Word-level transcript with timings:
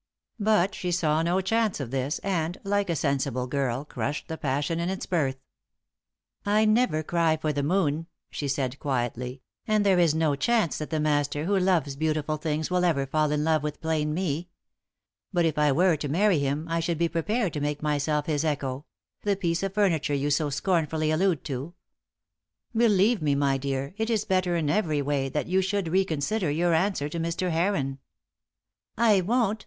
But 0.39 0.73
she 0.73 0.91
saw 0.91 1.21
no 1.21 1.41
chance 1.41 1.79
of 1.79 1.91
this, 1.91 2.17
and, 2.23 2.57
like 2.63 2.89
a 2.89 2.95
sensible 2.95 3.45
girl, 3.45 3.85
crushed 3.85 4.29
the 4.29 4.35
passion 4.39 4.79
in 4.79 4.89
its 4.89 5.05
birth. 5.05 5.37
"I 6.43 6.65
never 6.65 7.03
cry 7.03 7.37
for 7.37 7.53
the 7.53 7.61
moon," 7.61 8.07
she 8.31 8.47
said, 8.47 8.79
quietly 8.79 9.43
"and 9.67 9.85
there 9.85 9.99
is 9.99 10.15
no 10.15 10.35
chance 10.35 10.79
that 10.79 10.89
the 10.89 10.99
Master, 10.99 11.45
who 11.45 11.55
loves 11.59 11.95
beautiful 11.95 12.37
things, 12.37 12.71
will 12.71 12.83
ever 12.83 13.05
fall 13.05 13.31
in 13.31 13.43
love 13.43 13.61
with 13.61 13.79
plain 13.79 14.11
me. 14.11 14.49
But 15.31 15.45
if 15.45 15.59
I 15.59 15.71
were 15.71 15.95
to 15.97 16.09
marry 16.09 16.39
him 16.39 16.65
I 16.67 16.79
should 16.79 16.97
be 16.97 17.07
prepared 17.07 17.53
to 17.53 17.61
make 17.61 17.83
myself 17.83 18.25
his 18.25 18.43
echo 18.43 18.87
the 19.21 19.35
piece 19.35 19.61
of 19.61 19.75
furniture 19.75 20.15
you 20.15 20.31
so 20.31 20.49
scornfully 20.49 21.11
allude 21.11 21.43
to. 21.43 21.75
Believe 22.75 23.21
me, 23.21 23.35
my 23.35 23.59
dear, 23.59 23.93
it 23.97 24.09
is 24.09 24.25
better 24.25 24.55
in 24.55 24.67
every 24.67 25.03
way 25.03 25.29
that 25.29 25.45
you 25.45 25.61
should 25.61 25.89
reconsider 25.89 26.49
your 26.49 26.73
answer 26.73 27.07
to 27.07 27.19
Mr. 27.19 27.51
Heron." 27.51 27.99
"I 28.97 29.21
won't! 29.21 29.59